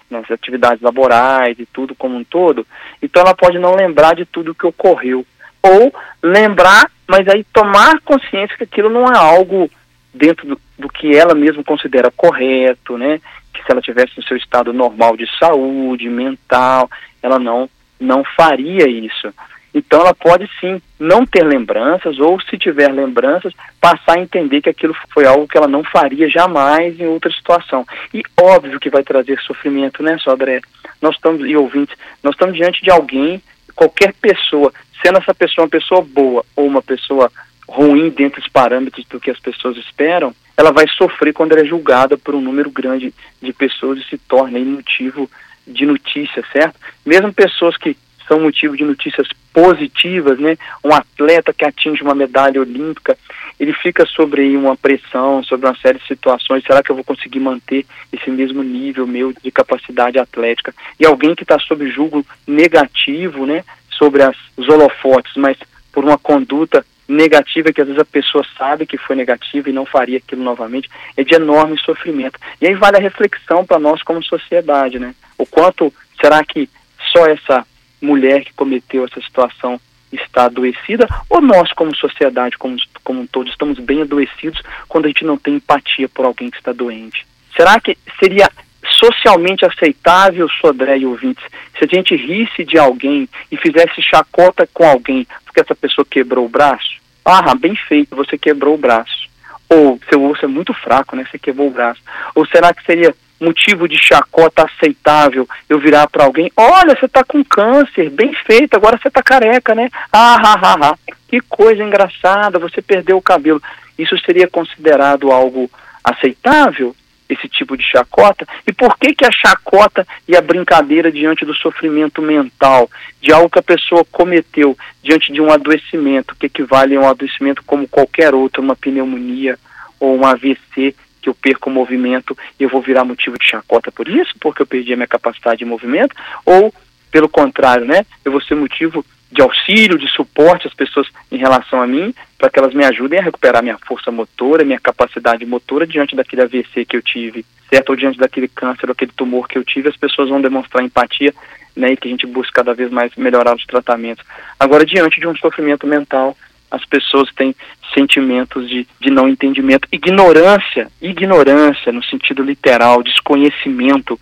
nas 0.09 0.29
atividades 0.29 0.81
laborais 0.81 1.57
e 1.57 1.65
tudo 1.65 1.95
como 1.95 2.17
um 2.17 2.23
todo, 2.23 2.67
então 3.01 3.21
ela 3.21 3.35
pode 3.35 3.57
não 3.57 3.75
lembrar 3.75 4.15
de 4.15 4.25
tudo 4.25 4.55
que 4.55 4.67
ocorreu. 4.67 5.25
Ou 5.63 5.93
lembrar, 6.21 6.89
mas 7.07 7.27
aí 7.27 7.43
tomar 7.45 7.99
consciência 8.01 8.55
que 8.57 8.63
aquilo 8.63 8.89
não 8.89 9.05
é 9.05 9.17
algo 9.17 9.69
dentro 10.13 10.47
do, 10.47 10.61
do 10.77 10.89
que 10.89 11.15
ela 11.15 11.33
mesma 11.33 11.63
considera 11.63 12.11
correto, 12.11 12.97
né? 12.97 13.19
Que 13.53 13.63
se 13.63 13.71
ela 13.71 13.81
tivesse 13.81 14.13
no 14.17 14.23
seu 14.23 14.37
estado 14.37 14.71
normal 14.71 15.17
de 15.17 15.27
saúde, 15.37 16.09
mental, 16.09 16.89
ela 17.21 17.39
não, 17.39 17.69
não 17.99 18.23
faria 18.23 18.87
isso. 18.87 19.33
Então 19.77 20.01
ela 20.01 20.13
pode 20.13 20.49
sim 20.59 20.81
não 20.99 21.23
ter 21.23 21.43
lembranças 21.43 22.17
ou 22.17 22.41
se 22.41 22.57
tiver 22.57 22.91
lembranças, 22.91 23.53
passar 23.79 24.17
a 24.17 24.19
entender 24.19 24.59
que 24.59 24.69
aquilo 24.69 24.95
foi 25.13 25.23
algo 25.27 25.47
que 25.47 25.55
ela 25.55 25.67
não 25.67 25.83
faria 25.83 26.27
jamais 26.27 26.99
em 26.99 27.05
outra 27.05 27.31
situação. 27.31 27.85
E 28.11 28.23
óbvio 28.35 28.79
que 28.79 28.89
vai 28.89 29.03
trazer 29.03 29.39
sofrimento, 29.41 30.01
né, 30.01 30.17
Sodré? 30.17 30.61
Nós 30.99 31.13
estamos 31.13 31.47
e 31.47 31.55
ouvintes, 31.55 31.95
nós 32.23 32.33
estamos 32.33 32.55
diante 32.55 32.81
de 32.81 32.89
alguém, 32.89 33.39
qualquer 33.75 34.13
pessoa, 34.13 34.73
sendo 34.99 35.19
essa 35.19 35.35
pessoa 35.35 35.65
uma 35.65 35.69
pessoa 35.69 36.01
boa 36.01 36.43
ou 36.55 36.65
uma 36.65 36.81
pessoa 36.81 37.31
ruim 37.69 38.09
dentro 38.09 38.41
dos 38.41 38.49
parâmetros 38.49 39.05
do 39.05 39.19
que 39.19 39.29
as 39.29 39.39
pessoas 39.39 39.77
esperam, 39.77 40.33
ela 40.57 40.71
vai 40.71 40.87
sofrer 40.87 41.33
quando 41.33 41.51
ela 41.51 41.61
é 41.61 41.65
julgada 41.65 42.17
por 42.17 42.33
um 42.33 42.41
número 42.41 42.71
grande 42.71 43.13
de 43.39 43.53
pessoas 43.53 43.99
e 43.99 44.05
se 44.05 44.17
torna 44.17 44.57
motivo 44.57 45.29
de 45.67 45.85
notícia, 45.85 46.43
certo? 46.51 46.79
Mesmo 47.05 47.31
pessoas 47.31 47.77
que 47.77 47.95
são 48.27 48.39
motivo 48.39 48.75
de 48.75 48.83
notícias 48.83 49.27
positivas, 49.53 50.37
né? 50.39 50.57
Um 50.83 50.93
atleta 50.93 51.53
que 51.53 51.65
atinge 51.65 52.03
uma 52.03 52.13
medalha 52.13 52.61
olímpica, 52.61 53.17
ele 53.59 53.73
fica 53.73 54.05
sobre 54.05 54.55
uma 54.55 54.75
pressão, 54.75 55.43
sobre 55.43 55.67
uma 55.67 55.75
série 55.77 55.97
de 55.97 56.07
situações. 56.07 56.63
Será 56.63 56.83
que 56.83 56.91
eu 56.91 56.95
vou 56.95 57.03
conseguir 57.03 57.39
manter 57.39 57.85
esse 58.11 58.29
mesmo 58.29 58.61
nível 58.61 59.07
meu 59.07 59.33
de 59.33 59.51
capacidade 59.51 60.19
atlética? 60.19 60.73
E 60.99 61.05
alguém 61.05 61.33
que 61.33 61.43
está 61.43 61.57
sob 61.59 61.89
julgo 61.89 62.25
negativo, 62.45 63.45
né? 63.45 63.63
Sobre 63.89 64.21
as, 64.21 64.35
os 64.55 64.67
holofotes, 64.69 65.33
mas 65.35 65.57
por 65.91 66.03
uma 66.03 66.17
conduta 66.17 66.85
negativa 67.07 67.71
que 67.71 67.81
às 67.81 67.87
vezes 67.87 68.01
a 68.01 68.05
pessoa 68.05 68.45
sabe 68.57 68.85
que 68.85 68.97
foi 68.97 69.15
negativa 69.15 69.69
e 69.69 69.73
não 69.73 69.85
faria 69.85 70.17
aquilo 70.17 70.43
novamente, 70.43 70.89
é 71.15 71.23
de 71.23 71.33
enorme 71.33 71.79
sofrimento. 71.79 72.37
E 72.61 72.67
aí 72.67 72.75
vale 72.75 72.97
a 72.97 73.01
reflexão 73.01 73.65
para 73.65 73.79
nós 73.79 74.03
como 74.03 74.21
sociedade, 74.23 74.99
né? 74.99 75.15
O 75.37 75.45
quanto 75.45 75.91
será 76.21 76.43
que 76.43 76.69
só 77.11 77.25
essa 77.25 77.65
mulher 78.01 78.43
que 78.43 78.53
cometeu 78.53 79.05
essa 79.05 79.21
situação 79.21 79.79
está 80.11 80.45
adoecida 80.45 81.07
ou 81.29 81.41
nós 81.41 81.71
como 81.73 81.95
sociedade 81.95 82.57
como, 82.57 82.77
como 83.03 83.21
um 83.21 83.27
todo 83.27 83.49
estamos 83.49 83.77
bem 83.79 84.01
adoecidos 84.01 84.61
quando 84.87 85.05
a 85.05 85.07
gente 85.09 85.25
não 85.25 85.37
tem 85.37 85.55
empatia 85.55 86.07
por 86.07 86.25
alguém 86.25 86.49
que 86.49 86.57
está 86.57 86.71
doente? 86.71 87.25
Será 87.55 87.79
que 87.79 87.97
seria 88.19 88.49
socialmente 88.85 89.65
aceitável, 89.65 90.47
Sodré 90.49 90.99
e 90.99 91.05
ouvintes, 91.05 91.43
se 91.77 91.83
a 91.83 91.87
gente 91.87 92.15
risse 92.15 92.63
de 92.63 92.77
alguém 92.77 93.27
e 93.51 93.57
fizesse 93.57 94.01
chacota 94.01 94.67
com 94.73 94.85
alguém 94.85 95.27
porque 95.45 95.59
essa 95.59 95.75
pessoa 95.75 96.05
quebrou 96.09 96.45
o 96.45 96.49
braço? 96.49 96.97
Ah, 97.25 97.53
bem 97.55 97.75
feito, 97.75 98.15
você 98.15 98.37
quebrou 98.37 98.75
o 98.75 98.77
braço. 98.77 99.27
Ou 99.69 99.99
seu 100.07 100.23
osso 100.23 100.45
é 100.45 100.47
muito 100.47 100.73
fraco, 100.73 101.15
né? 101.15 101.27
Você 101.29 101.37
quebrou 101.37 101.67
o 101.67 101.71
braço. 101.71 102.01
Ou 102.33 102.45
será 102.45 102.73
que 102.73 102.85
seria 102.85 103.13
motivo 103.39 103.87
de 103.87 103.97
chacota 103.97 104.65
aceitável 104.65 105.47
eu 105.69 105.79
virar 105.79 106.07
para 106.07 106.25
alguém, 106.25 106.51
olha, 106.55 106.95
você 106.95 107.05
está 107.05 107.23
com 107.23 107.43
câncer, 107.43 108.09
bem 108.09 108.33
feito, 108.45 108.75
agora 108.75 108.97
você 108.97 109.07
está 109.07 109.21
careca, 109.21 109.75
né? 109.75 109.89
Ah, 110.11 110.37
ah, 110.43 110.59
ah, 110.61 110.77
ah, 110.81 111.13
que 111.27 111.41
coisa 111.41 111.83
engraçada, 111.83 112.59
você 112.59 112.81
perdeu 112.81 113.17
o 113.17 113.21
cabelo. 113.21 113.61
Isso 113.97 114.17
seria 114.19 114.47
considerado 114.47 115.31
algo 115.31 115.69
aceitável? 116.03 116.95
Esse 117.29 117.49
tipo 117.49 117.75
de 117.75 117.83
chacota? 117.83 118.47
E 118.65 118.71
por 118.71 118.97
que 118.97 119.13
que 119.13 119.25
a 119.25 119.31
chacota 119.31 120.07
e 120.25 120.37
a 120.37 120.41
brincadeira 120.41 121.11
diante 121.11 121.43
do 121.43 121.53
sofrimento 121.53 122.21
mental, 122.21 122.89
de 123.21 123.33
algo 123.33 123.49
que 123.49 123.59
a 123.59 123.63
pessoa 123.63 124.05
cometeu 124.09 124.77
diante 125.03 125.33
de 125.33 125.41
um 125.41 125.51
adoecimento, 125.51 126.33
que 126.39 126.45
equivale 126.45 126.95
a 126.95 127.01
um 127.01 127.09
adoecimento 127.09 127.61
como 127.65 127.85
qualquer 127.85 128.33
outro, 128.33 128.61
uma 128.61 128.77
pneumonia 128.77 129.59
ou 129.99 130.15
um 130.15 130.25
AVC, 130.25 130.95
que 131.21 131.29
eu 131.29 131.35
perco 131.35 131.69
o 131.69 131.73
movimento 131.73 132.37
e 132.59 132.63
eu 132.63 132.69
vou 132.69 132.81
virar 132.81 133.03
motivo 133.03 133.37
de 133.37 133.45
chacota 133.45 133.91
por 133.91 134.07
isso, 134.07 134.33
porque 134.39 134.61
eu 134.61 134.67
perdi 134.67 134.93
a 134.93 134.95
minha 134.95 135.07
capacidade 135.07 135.59
de 135.59 135.65
movimento, 135.65 136.15
ou 136.45 136.73
pelo 137.11 137.29
contrário, 137.29 137.85
né? 137.85 138.05
Eu 138.23 138.31
vou 138.31 138.41
ser 138.41 138.55
motivo 138.55 139.03
de 139.31 139.41
auxílio, 139.41 139.97
de 139.97 140.07
suporte 140.07 140.67
às 140.67 140.73
pessoas 140.73 141.07
em 141.31 141.37
relação 141.37 141.81
a 141.81 141.87
mim, 141.87 142.13
para 142.37 142.49
que 142.49 142.59
elas 142.59 142.73
me 142.73 142.85
ajudem 142.85 143.19
a 143.19 143.23
recuperar 143.23 143.61
minha 143.61 143.77
força 143.77 144.09
motora, 144.11 144.63
minha 144.63 144.79
capacidade 144.79 145.45
motora 145.45 145.85
diante 145.85 146.15
daquele 146.15 146.43
AVC 146.43 146.85
que 146.85 146.95
eu 146.95 147.01
tive, 147.01 147.45
certo? 147.69 147.89
Ou 147.89 147.95
diante 147.95 148.17
daquele 148.17 148.47
câncer, 148.47 148.85
ou 148.85 148.93
aquele 148.93 149.11
tumor 149.11 149.47
que 149.47 149.57
eu 149.57 149.63
tive, 149.63 149.89
as 149.89 149.97
pessoas 149.97 150.29
vão 150.29 150.39
demonstrar 150.39 150.83
empatia, 150.83 151.33
né? 151.75 151.91
E 151.91 151.97
que 151.97 152.07
a 152.07 152.11
gente 152.11 152.25
busca 152.25 152.53
cada 152.53 152.73
vez 152.73 152.89
mais 152.89 153.13
melhorar 153.15 153.55
os 153.55 153.65
tratamentos. 153.65 154.25
Agora, 154.59 154.85
diante 154.85 155.19
de 155.19 155.27
um 155.27 155.35
sofrimento 155.35 155.85
mental, 155.85 156.37
as 156.69 156.83
pessoas 156.85 157.29
têm 157.33 157.55
sentimentos 157.93 158.67
de, 158.69 158.87
de 158.99 159.09
não 159.09 159.27
entendimento, 159.27 159.87
ignorância, 159.91 160.87
ignorância 161.01 161.91
no 161.91 162.03
sentido 162.03 162.43
literal, 162.43 163.01
desconhecimento 163.01 164.19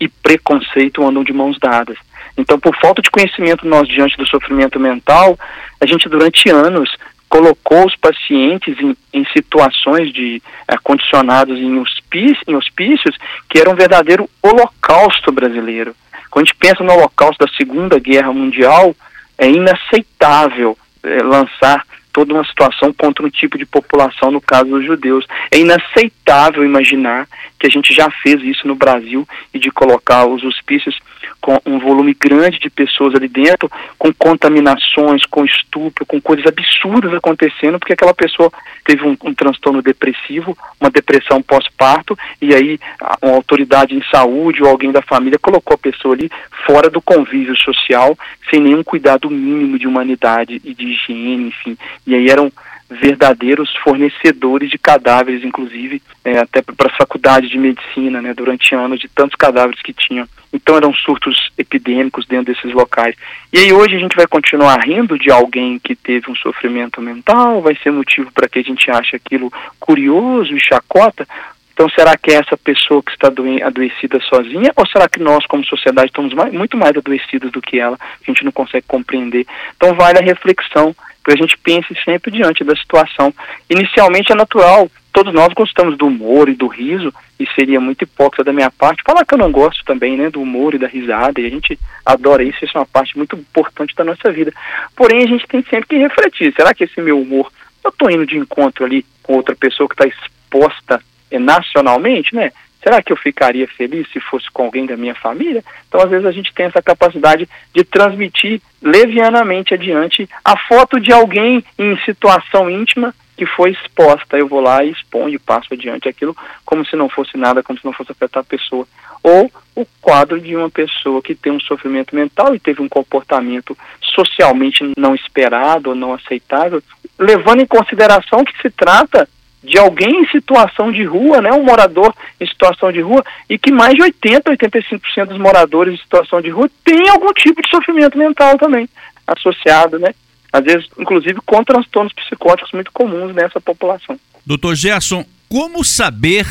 e 0.00 0.08
preconceito 0.08 1.06
andam 1.06 1.22
de 1.22 1.32
mãos 1.32 1.58
dadas. 1.58 1.96
Então, 2.36 2.58
por 2.58 2.74
falta 2.76 3.02
de 3.02 3.10
conhecimento 3.10 3.66
nós 3.66 3.86
diante 3.86 4.16
do 4.16 4.26
sofrimento 4.26 4.80
mental, 4.80 5.38
a 5.80 5.86
gente 5.86 6.08
durante 6.08 6.48
anos 6.48 6.90
colocou 7.28 7.86
os 7.86 7.96
pacientes 7.96 8.76
em, 8.78 8.96
em 9.12 9.24
situações 9.32 10.12
de 10.12 10.42
é, 10.68 10.76
condicionados 10.82 11.58
em, 11.58 11.78
hospício, 11.78 12.42
em 12.46 12.54
hospícios 12.54 13.16
que 13.48 13.58
era 13.58 13.70
um 13.70 13.74
verdadeiro 13.74 14.28
holocausto 14.42 15.30
brasileiro. 15.32 15.94
Quando 16.30 16.44
a 16.44 16.48
gente 16.48 16.58
pensa 16.58 16.82
no 16.82 16.92
holocausto 16.92 17.44
da 17.44 17.52
Segunda 17.54 17.98
Guerra 17.98 18.32
Mundial, 18.32 18.94
é 19.38 19.48
inaceitável 19.48 20.76
é, 21.02 21.22
lançar 21.22 21.84
toda 22.12 22.34
uma 22.34 22.44
situação 22.44 22.92
contra 22.92 23.24
um 23.24 23.30
tipo 23.30 23.56
de 23.56 23.64
população, 23.64 24.30
no 24.30 24.40
caso 24.40 24.66
dos 24.66 24.84
judeus. 24.84 25.26
É 25.50 25.58
inaceitável 25.58 26.64
imaginar 26.64 27.26
que 27.58 27.66
a 27.66 27.70
gente 27.70 27.94
já 27.94 28.10
fez 28.10 28.42
isso 28.42 28.68
no 28.68 28.74
Brasil 28.74 29.26
e 29.52 29.58
de 29.58 29.70
colocar 29.70 30.26
os 30.26 30.44
hospícios 30.44 30.98
com 31.40 31.58
um 31.66 31.78
volume 31.78 32.14
grande 32.14 32.58
de 32.58 32.70
pessoas 32.70 33.14
ali 33.14 33.28
dentro, 33.28 33.70
com 33.98 34.12
contaminações, 34.12 35.24
com 35.26 35.44
estupro, 35.44 36.06
com 36.06 36.20
coisas 36.20 36.46
absurdas 36.46 37.12
acontecendo, 37.14 37.78
porque 37.78 37.92
aquela 37.92 38.14
pessoa 38.14 38.50
teve 38.84 39.04
um, 39.04 39.16
um 39.24 39.34
transtorno 39.34 39.82
depressivo, 39.82 40.56
uma 40.80 40.90
depressão 40.90 41.42
pós-parto, 41.42 42.16
e 42.40 42.54
aí 42.54 42.78
uma 43.20 43.34
autoridade 43.34 43.94
em 43.94 44.02
saúde 44.10 44.62
ou 44.62 44.68
alguém 44.68 44.92
da 44.92 45.02
família 45.02 45.38
colocou 45.38 45.74
a 45.74 45.78
pessoa 45.78 46.14
ali 46.14 46.30
fora 46.66 46.88
do 46.88 47.00
convívio 47.00 47.56
social, 47.56 48.16
sem 48.50 48.60
nenhum 48.60 48.82
cuidado 48.82 49.30
mínimo 49.30 49.78
de 49.78 49.86
humanidade 49.86 50.60
e 50.64 50.74
de 50.74 50.86
higiene, 50.86 51.48
enfim. 51.48 51.76
E 52.06 52.14
aí 52.14 52.28
eram 52.28 52.52
verdadeiros 53.00 53.74
fornecedores 53.82 54.70
de 54.70 54.78
cadáveres, 54.78 55.44
inclusive 55.44 56.02
é, 56.24 56.38
até 56.38 56.62
para 56.62 56.90
as 56.90 56.96
faculdades 56.96 57.50
de 57.50 57.58
medicina, 57.58 58.20
né, 58.20 58.34
durante 58.34 58.74
anos, 58.74 59.00
de 59.00 59.08
tantos 59.08 59.36
cadáveres 59.36 59.80
que 59.82 59.92
tinham. 59.92 60.26
Então 60.52 60.76
eram 60.76 60.92
surtos 60.92 61.50
epidêmicos 61.56 62.26
dentro 62.26 62.52
desses 62.52 62.72
locais. 62.72 63.16
E 63.52 63.58
aí 63.58 63.72
hoje 63.72 63.96
a 63.96 63.98
gente 63.98 64.16
vai 64.16 64.26
continuar 64.26 64.78
rindo 64.84 65.18
de 65.18 65.30
alguém 65.30 65.78
que 65.78 65.96
teve 65.96 66.30
um 66.30 66.36
sofrimento 66.36 67.00
mental, 67.00 67.60
vai 67.62 67.76
ser 67.82 67.90
motivo 67.90 68.30
para 68.32 68.48
que 68.48 68.58
a 68.58 68.62
gente 68.62 68.90
ache 68.90 69.16
aquilo 69.16 69.50
curioso 69.80 70.54
e 70.54 70.60
chacota, 70.60 71.26
então, 71.74 71.88
será 71.90 72.16
que 72.16 72.30
é 72.30 72.34
essa 72.34 72.56
pessoa 72.56 73.02
que 73.02 73.12
está 73.12 73.28
adoecida 73.28 74.20
sozinha 74.20 74.72
ou 74.76 74.86
será 74.86 75.08
que 75.08 75.18
nós, 75.18 75.44
como 75.46 75.64
sociedade, 75.64 76.08
estamos 76.08 76.34
mais, 76.34 76.52
muito 76.52 76.76
mais 76.76 76.96
adoecidos 76.96 77.50
do 77.50 77.62
que 77.62 77.78
ela? 77.78 77.96
A 78.00 78.24
gente 78.24 78.44
não 78.44 78.52
consegue 78.52 78.86
compreender. 78.86 79.46
Então, 79.76 79.94
vale 79.94 80.18
a 80.18 80.22
reflexão 80.22 80.94
que 81.24 81.32
a 81.32 81.36
gente 81.36 81.56
pense 81.58 81.94
sempre 82.04 82.30
diante 82.30 82.64
da 82.64 82.74
situação. 82.74 83.32
Inicialmente 83.70 84.32
é 84.32 84.34
natural, 84.34 84.90
todos 85.12 85.32
nós 85.32 85.52
gostamos 85.52 85.96
do 85.96 86.06
humor 86.06 86.48
e 86.48 86.54
do 86.54 86.66
riso, 86.66 87.12
e 87.38 87.46
seria 87.54 87.80
muito 87.80 88.02
hipócrita 88.02 88.44
da 88.44 88.52
minha 88.52 88.70
parte 88.70 89.02
falar 89.04 89.24
que 89.24 89.34
eu 89.34 89.38
não 89.38 89.50
gosto 89.50 89.84
também, 89.84 90.16
né, 90.16 90.30
do 90.30 90.40
humor 90.40 90.74
e 90.74 90.78
da 90.78 90.86
risada, 90.86 91.40
e 91.40 91.46
a 91.46 91.50
gente 91.50 91.78
adora 92.04 92.42
isso, 92.42 92.64
isso 92.64 92.76
é 92.76 92.80
uma 92.80 92.86
parte 92.86 93.16
muito 93.16 93.36
importante 93.36 93.94
da 93.94 94.04
nossa 94.04 94.30
vida. 94.30 94.52
Porém, 94.96 95.22
a 95.22 95.26
gente 95.26 95.46
tem 95.46 95.62
sempre 95.64 95.88
que 95.88 95.96
refletir, 95.96 96.52
será 96.54 96.72
que 96.72 96.84
esse 96.84 97.00
meu 97.00 97.20
humor, 97.20 97.50
eu 97.84 97.90
estou 97.90 98.10
indo 98.10 98.24
de 98.24 98.38
encontro 98.38 98.84
ali 98.84 99.04
com 99.22 99.34
outra 99.34 99.54
pessoa 99.54 99.88
que 99.88 99.94
está 99.94 100.06
exposta 100.06 101.02
eh, 101.30 101.38
nacionalmente, 101.38 102.34
né, 102.34 102.52
Será 102.82 103.00
que 103.00 103.12
eu 103.12 103.16
ficaria 103.16 103.68
feliz 103.68 104.10
se 104.12 104.18
fosse 104.18 104.50
com 104.50 104.64
alguém 104.64 104.86
da 104.86 104.96
minha 104.96 105.14
família? 105.14 105.62
Então, 105.86 106.00
às 106.00 106.10
vezes, 106.10 106.26
a 106.26 106.32
gente 106.32 106.52
tem 106.52 106.66
essa 106.66 106.82
capacidade 106.82 107.48
de 107.72 107.84
transmitir 107.84 108.60
levianamente 108.82 109.72
adiante 109.72 110.28
a 110.44 110.56
foto 110.56 110.98
de 110.98 111.12
alguém 111.12 111.64
em 111.78 111.96
situação 112.04 112.68
íntima 112.68 113.14
que 113.36 113.46
foi 113.46 113.70
exposta. 113.70 114.36
Eu 114.36 114.48
vou 114.48 114.60
lá 114.60 114.84
e 114.84 114.90
exponho 114.90 115.34
e 115.34 115.38
passo 115.38 115.72
adiante 115.72 116.08
aquilo 116.08 116.36
como 116.64 116.84
se 116.84 116.96
não 116.96 117.08
fosse 117.08 117.36
nada, 117.36 117.62
como 117.62 117.78
se 117.78 117.84
não 117.84 117.92
fosse 117.92 118.12
afetar 118.12 118.40
a 118.40 118.44
pessoa. 118.44 118.86
Ou 119.22 119.50
o 119.76 119.86
quadro 120.00 120.40
de 120.40 120.54
uma 120.56 120.68
pessoa 120.68 121.22
que 121.22 121.34
tem 121.34 121.52
um 121.52 121.60
sofrimento 121.60 122.14
mental 122.14 122.54
e 122.54 122.60
teve 122.60 122.82
um 122.82 122.88
comportamento 122.88 123.76
socialmente 124.14 124.92
não 124.96 125.14
esperado 125.14 125.90
ou 125.90 125.96
não 125.96 126.12
aceitável, 126.12 126.82
levando 127.18 127.62
em 127.62 127.66
consideração 127.66 128.44
que 128.44 128.60
se 128.60 128.70
trata 128.70 129.28
de 129.62 129.78
alguém 129.78 130.22
em 130.22 130.28
situação 130.28 130.90
de 130.90 131.04
rua, 131.04 131.40
né, 131.40 131.52
um 131.52 131.64
morador 131.64 132.14
em 132.40 132.46
situação 132.46 132.90
de 132.90 133.00
rua, 133.00 133.24
e 133.48 133.56
que 133.58 133.70
mais 133.70 133.94
de 133.94 134.02
80, 134.02 134.50
85% 134.50 135.26
dos 135.26 135.38
moradores 135.38 135.94
em 135.94 136.02
situação 136.02 136.40
de 136.40 136.50
rua 136.50 136.68
têm 136.84 137.08
algum 137.08 137.32
tipo 137.32 137.62
de 137.62 137.68
sofrimento 137.68 138.18
mental 138.18 138.58
também 138.58 138.88
associado, 139.26 139.98
né? 139.98 140.14
Às 140.52 140.64
vezes, 140.64 140.86
inclusive, 140.98 141.40
com 141.46 141.64
transtornos 141.64 142.12
psicóticos 142.12 142.72
muito 142.72 142.92
comuns 142.92 143.34
nessa 143.34 143.60
população. 143.60 144.18
Doutor 144.44 144.74
Gerson, 144.74 145.24
como 145.48 145.84
saber 145.84 146.46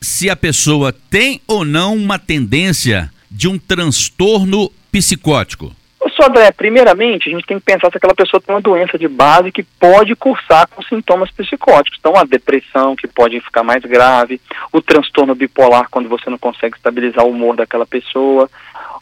se 0.00 0.30
a 0.30 0.36
pessoa 0.36 0.92
tem 0.92 1.40
ou 1.46 1.64
não 1.64 1.94
uma 1.94 2.18
tendência 2.18 3.10
de 3.30 3.48
um 3.48 3.58
transtorno 3.58 4.70
psicótico? 4.90 5.74
Sodré, 6.22 6.52
primeiramente, 6.52 7.28
a 7.28 7.32
gente 7.32 7.46
tem 7.46 7.58
que 7.58 7.64
pensar 7.64 7.90
se 7.90 7.96
aquela 7.96 8.14
pessoa 8.14 8.40
tem 8.40 8.54
uma 8.54 8.60
doença 8.60 8.96
de 8.96 9.08
base 9.08 9.50
que 9.50 9.64
pode 9.64 10.14
cursar 10.14 10.68
com 10.68 10.80
sintomas 10.82 11.32
psicóticos. 11.32 11.98
Então, 11.98 12.16
a 12.16 12.22
depressão, 12.22 12.94
que 12.94 13.08
pode 13.08 13.40
ficar 13.40 13.64
mais 13.64 13.82
grave, 13.82 14.40
o 14.72 14.80
transtorno 14.80 15.34
bipolar, 15.34 15.88
quando 15.90 16.08
você 16.08 16.30
não 16.30 16.38
consegue 16.38 16.76
estabilizar 16.76 17.24
o 17.24 17.30
humor 17.30 17.56
daquela 17.56 17.84
pessoa, 17.84 18.48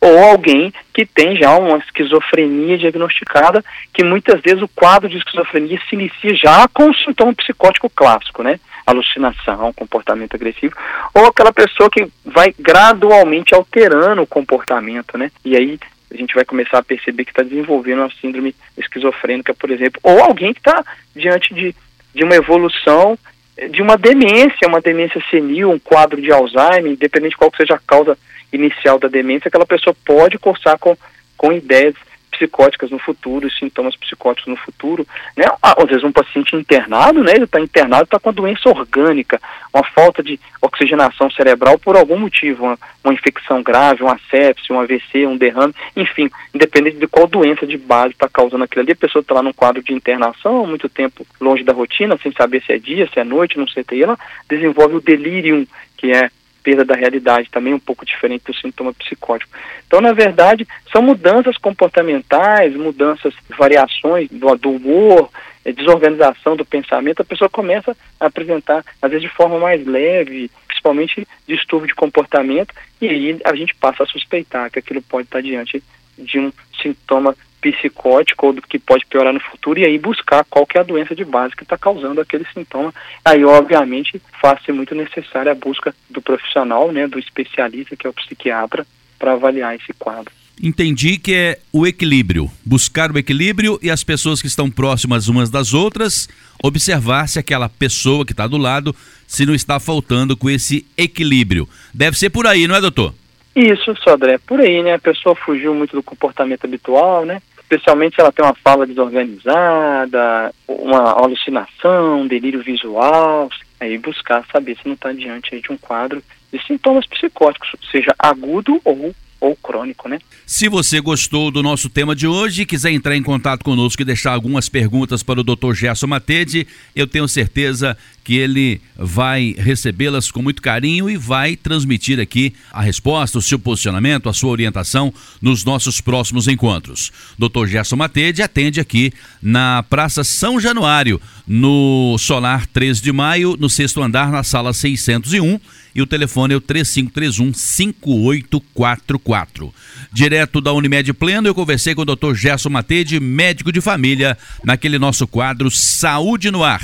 ou 0.00 0.18
alguém 0.30 0.72
que 0.94 1.04
tem 1.04 1.36
já 1.36 1.54
uma 1.58 1.76
esquizofrenia 1.76 2.78
diagnosticada, 2.78 3.62
que 3.92 4.02
muitas 4.02 4.40
vezes 4.40 4.62
o 4.62 4.68
quadro 4.68 5.06
de 5.06 5.18
esquizofrenia 5.18 5.78
se 5.90 5.94
inicia 5.94 6.34
já 6.34 6.66
com 6.68 6.88
o 6.88 6.94
sintoma 6.94 7.34
psicótico 7.34 7.90
clássico, 7.90 8.42
né? 8.42 8.58
Alucinação, 8.86 9.74
comportamento 9.74 10.34
agressivo, 10.34 10.74
ou 11.12 11.26
aquela 11.26 11.52
pessoa 11.52 11.90
que 11.90 12.08
vai 12.24 12.54
gradualmente 12.58 13.54
alterando 13.54 14.22
o 14.22 14.26
comportamento, 14.26 15.18
né? 15.18 15.30
E 15.44 15.54
aí 15.54 15.78
a 16.10 16.16
gente 16.16 16.34
vai 16.34 16.44
começar 16.44 16.78
a 16.78 16.82
perceber 16.82 17.24
que 17.24 17.30
está 17.30 17.42
desenvolvendo 17.42 18.00
uma 18.00 18.10
síndrome 18.20 18.54
esquizofrênica, 18.76 19.54
por 19.54 19.70
exemplo, 19.70 20.00
ou 20.02 20.20
alguém 20.20 20.52
que 20.52 20.60
está 20.60 20.84
diante 21.14 21.54
de, 21.54 21.74
de 22.14 22.24
uma 22.24 22.34
evolução 22.34 23.18
eh, 23.56 23.68
de 23.68 23.80
uma 23.80 23.96
demência, 23.96 24.68
uma 24.68 24.80
demência 24.80 25.22
senil, 25.30 25.70
um 25.70 25.78
quadro 25.78 26.20
de 26.20 26.32
Alzheimer, 26.32 26.92
independente 26.92 27.32
de 27.32 27.36
qual 27.36 27.52
seja 27.56 27.74
a 27.74 27.80
causa 27.86 28.18
inicial 28.52 28.98
da 28.98 29.08
demência, 29.08 29.48
aquela 29.48 29.66
pessoa 29.66 29.94
pode 30.04 30.38
cursar 30.38 30.78
com, 30.78 30.96
com 31.36 31.52
ideias 31.52 31.94
psicóticas 32.30 32.90
no 32.90 32.98
futuro, 32.98 33.50
sintomas 33.50 33.96
psicóticos 33.96 34.48
no 34.50 34.56
futuro, 34.56 35.06
né? 35.36 35.44
Às 35.62 35.88
vezes 35.88 36.04
um 36.04 36.12
paciente 36.12 36.56
internado, 36.56 37.22
né? 37.22 37.32
Ele 37.34 37.44
está 37.44 37.60
internado, 37.60 38.04
está 38.04 38.18
com 38.18 38.32
doença 38.32 38.68
orgânica, 38.68 39.40
uma 39.72 39.84
falta 39.84 40.22
de 40.22 40.38
oxigenação 40.62 41.30
cerebral 41.30 41.78
por 41.78 41.96
algum 41.96 42.18
motivo, 42.18 42.64
uma, 42.64 42.78
uma 43.02 43.12
infecção 43.12 43.62
grave, 43.62 44.02
uma 44.02 44.18
sepse, 44.30 44.72
um 44.72 44.80
AVC, 44.80 45.26
um 45.26 45.36
derrame, 45.36 45.74
enfim, 45.96 46.30
independente 46.54 46.98
de 46.98 47.06
qual 47.06 47.26
doença 47.26 47.66
de 47.66 47.76
base 47.76 48.12
está 48.12 48.28
causando 48.28 48.64
aquilo 48.64 48.82
ali, 48.82 48.92
a 48.92 48.96
pessoa 48.96 49.20
está 49.20 49.34
lá 49.34 49.42
num 49.42 49.52
quadro 49.52 49.82
de 49.82 49.92
internação, 49.92 50.66
muito 50.66 50.88
tempo 50.88 51.26
longe 51.40 51.64
da 51.64 51.72
rotina, 51.72 52.18
sem 52.22 52.32
saber 52.32 52.62
se 52.62 52.72
é 52.72 52.78
dia, 52.78 53.08
se 53.12 53.18
é 53.18 53.24
noite, 53.24 53.58
não 53.58 53.68
sei, 53.68 53.84
ela 54.02 54.18
desenvolve 54.48 54.96
o 54.96 55.00
delírio, 55.00 55.66
que 55.96 56.12
é 56.12 56.30
perda 56.62 56.84
da 56.84 56.94
realidade, 56.94 57.50
também 57.50 57.74
um 57.74 57.78
pouco 57.78 58.04
diferente 58.04 58.44
do 58.44 58.54
sintoma 58.54 58.92
psicótico. 58.92 59.52
Então, 59.86 60.00
na 60.00 60.12
verdade, 60.12 60.66
são 60.92 61.02
mudanças 61.02 61.56
comportamentais, 61.56 62.74
mudanças, 62.74 63.34
variações 63.58 64.28
do, 64.30 64.54
do 64.56 64.70
humor, 64.72 65.30
é, 65.64 65.72
desorganização 65.72 66.56
do 66.56 66.64
pensamento, 66.64 67.20
a 67.20 67.24
pessoa 67.24 67.50
começa 67.50 67.96
a 68.18 68.26
apresentar, 68.26 68.84
às 69.00 69.10
vezes 69.10 69.28
de 69.28 69.34
forma 69.34 69.58
mais 69.58 69.84
leve, 69.86 70.50
principalmente 70.66 71.26
distúrbio 71.46 71.88
de 71.88 71.94
comportamento, 71.94 72.74
e 73.00 73.08
aí 73.08 73.40
a 73.44 73.54
gente 73.54 73.74
passa 73.74 74.04
a 74.04 74.06
suspeitar 74.06 74.70
que 74.70 74.78
aquilo 74.78 75.02
pode 75.02 75.26
estar 75.26 75.42
diante 75.42 75.82
de 76.18 76.38
um 76.38 76.52
sintoma 76.80 77.36
psicótico 77.60 78.46
ou 78.46 78.52
do 78.54 78.62
que 78.62 78.78
pode 78.78 79.06
piorar 79.06 79.32
no 79.32 79.40
futuro 79.40 79.78
e 79.78 79.84
aí 79.84 79.98
buscar 79.98 80.44
qual 80.44 80.66
que 80.66 80.78
é 80.78 80.80
a 80.80 80.84
doença 80.84 81.14
de 81.14 81.24
base 81.24 81.54
que 81.54 81.62
está 81.62 81.76
causando 81.76 82.20
aquele 82.20 82.46
sintoma. 82.52 82.92
Aí, 83.24 83.44
obviamente, 83.44 84.20
faz-se 84.40 84.72
muito 84.72 84.94
necessária 84.94 85.52
a 85.52 85.54
busca 85.54 85.94
do 86.08 86.20
profissional, 86.20 86.90
né, 86.92 87.06
do 87.06 87.18
especialista, 87.18 87.96
que 87.96 88.06
é 88.06 88.10
o 88.10 88.14
psiquiatra, 88.14 88.86
para 89.18 89.32
avaliar 89.32 89.74
esse 89.74 89.92
quadro. 89.92 90.32
Entendi 90.62 91.16
que 91.16 91.32
é 91.32 91.58
o 91.72 91.86
equilíbrio, 91.86 92.50
buscar 92.64 93.10
o 93.10 93.16
equilíbrio 93.16 93.78
e 93.82 93.90
as 93.90 94.04
pessoas 94.04 94.42
que 94.42 94.46
estão 94.46 94.70
próximas 94.70 95.26
umas 95.26 95.48
das 95.48 95.72
outras, 95.72 96.28
observar 96.62 97.26
se 97.28 97.38
aquela 97.38 97.66
pessoa 97.66 98.26
que 98.26 98.32
está 98.32 98.46
do 98.46 98.58
lado, 98.58 98.94
se 99.26 99.46
não 99.46 99.54
está 99.54 99.80
faltando 99.80 100.36
com 100.36 100.50
esse 100.50 100.86
equilíbrio. 100.98 101.66
Deve 101.94 102.18
ser 102.18 102.28
por 102.28 102.46
aí, 102.46 102.68
não 102.68 102.74
é, 102.74 102.80
doutor? 102.80 103.14
Isso, 103.56 103.94
Sodré, 104.04 104.38
por 104.38 104.60
aí, 104.60 104.82
né? 104.82 104.94
A 104.94 104.98
pessoa 104.98 105.34
fugiu 105.34 105.74
muito 105.74 105.96
do 105.96 106.02
comportamento 106.02 106.64
habitual, 106.64 107.24
né? 107.24 107.40
Especialmente 107.70 108.16
se 108.16 108.20
ela 108.20 108.32
tem 108.32 108.44
uma 108.44 108.54
fala 108.64 108.84
desorganizada, 108.84 110.52
uma 110.66 111.12
alucinação, 111.12 112.26
delírio 112.26 112.60
visual, 112.64 113.48
aí 113.78 113.96
buscar 113.96 114.44
saber 114.50 114.76
se 114.76 114.86
não 114.88 114.94
está 114.94 115.12
diante 115.12 115.60
de 115.60 115.70
um 115.70 115.76
quadro 115.76 116.20
de 116.52 116.60
sintomas 116.66 117.06
psicóticos, 117.06 117.76
seja 117.92 118.12
agudo 118.18 118.80
ou 118.84 119.14
ou 119.40 119.56
crônico, 119.56 120.08
né? 120.08 120.18
Se 120.46 120.68
você 120.68 121.00
gostou 121.00 121.50
do 121.50 121.62
nosso 121.62 121.88
tema 121.88 122.14
de 122.14 122.26
hoje 122.26 122.62
e 122.62 122.66
quiser 122.66 122.90
entrar 122.90 123.16
em 123.16 123.22
contato 123.22 123.64
conosco 123.64 124.02
e 124.02 124.04
deixar 124.04 124.32
algumas 124.32 124.68
perguntas 124.68 125.22
para 125.22 125.40
o 125.40 125.44
Dr. 125.44 125.72
Gerson 125.72 126.06
Matede, 126.06 126.66
eu 126.94 127.06
tenho 127.06 127.26
certeza 127.26 127.96
que 128.22 128.36
ele 128.36 128.80
vai 128.96 129.54
recebê-las 129.56 130.30
com 130.30 130.42
muito 130.42 130.60
carinho 130.60 131.08
e 131.08 131.16
vai 131.16 131.56
transmitir 131.56 132.20
aqui 132.20 132.52
a 132.70 132.82
resposta, 132.82 133.38
o 133.38 133.42
seu 133.42 133.58
posicionamento, 133.58 134.28
a 134.28 134.32
sua 134.32 134.50
orientação 134.50 135.12
nos 135.40 135.64
nossos 135.64 136.00
próximos 136.00 136.46
encontros. 136.46 137.10
Dr. 137.38 137.66
Gerson 137.66 137.96
Matede 137.96 138.42
atende 138.42 138.78
aqui 138.78 139.12
na 139.40 139.82
Praça 139.88 140.22
São 140.22 140.60
Januário, 140.60 141.20
no 141.46 142.16
Solar 142.18 142.66
3 142.66 143.00
de 143.00 143.10
Maio, 143.10 143.56
no 143.58 143.70
sexto 143.70 144.02
andar, 144.02 144.30
na 144.30 144.42
sala 144.42 144.72
601 144.72 145.58
e 145.94 146.02
o 146.02 146.06
telefone 146.06 146.54
é 146.54 146.56
o 146.56 146.60
3531 146.60 147.52
5844. 147.52 149.72
Direto 150.12 150.60
da 150.60 150.72
Unimed 150.72 151.12
Pleno, 151.12 151.46
eu 151.48 151.54
conversei 151.54 151.94
com 151.94 152.02
o 152.02 152.04
Dr. 152.04 152.34
Gerson 152.34 152.70
Matede, 152.70 153.20
médico 153.20 153.70
de 153.72 153.80
família, 153.80 154.36
naquele 154.64 154.98
nosso 154.98 155.26
quadro 155.26 155.70
Saúde 155.70 156.50
no 156.50 156.64
Ar. 156.64 156.82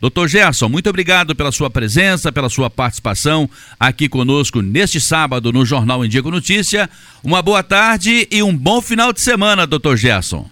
Doutor 0.00 0.28
Gerson, 0.28 0.68
muito 0.68 0.88
obrigado 0.88 1.34
pela 1.34 1.50
sua 1.50 1.68
presença, 1.68 2.30
pela 2.30 2.48
sua 2.48 2.70
participação 2.70 3.50
aqui 3.80 4.08
conosco 4.08 4.62
neste 4.62 5.00
sábado 5.00 5.52
no 5.52 5.66
Jornal 5.66 6.04
com 6.04 6.30
Notícia. 6.30 6.88
Uma 7.22 7.42
boa 7.42 7.64
tarde 7.64 8.28
e 8.30 8.40
um 8.40 8.56
bom 8.56 8.80
final 8.80 9.12
de 9.12 9.20
semana, 9.20 9.66
doutor 9.66 9.96
Gerson. 9.96 10.48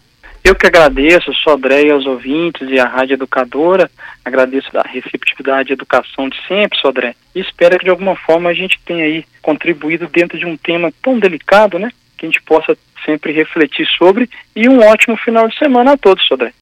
Eu 0.47 0.55
que 0.55 0.65
agradeço, 0.65 1.35
Sodré 1.35 1.87
e 1.87 1.91
aos 1.91 2.07
ouvintes 2.07 2.71
e 2.71 2.79
à 2.79 2.87
Rádio 2.87 3.15
Educadora, 3.15 3.91
agradeço 4.25 4.69
a 4.79 4.87
receptividade 4.87 5.71
e 5.71 5.73
educação 5.73 6.29
de 6.29 6.41
sempre, 6.47 6.79
Sodré, 6.79 7.17
e 7.35 7.41
espero 7.41 7.77
que 7.77 7.85
de 7.85 7.91
alguma 7.91 8.15
forma 8.15 8.49
a 8.49 8.55
gente 8.55 8.79
tenha 8.87 9.07
aí 9.07 9.25
contribuído 9.43 10.07
dentro 10.07 10.39
de 10.39 10.47
um 10.47 10.57
tema 10.57 10.93
tão 11.03 11.19
delicado, 11.19 11.81
né, 11.81 11.91
que 12.17 12.27
a 12.27 12.29
gente 12.29 12.41
possa 12.43 12.79
sempre 13.05 13.33
refletir 13.33 13.89
sobre, 13.99 14.31
e 14.55 14.69
um 14.69 14.79
ótimo 14.87 15.17
final 15.17 15.49
de 15.49 15.59
semana 15.59 15.95
a 15.95 15.97
todos, 15.97 16.25
Sodré. 16.25 16.53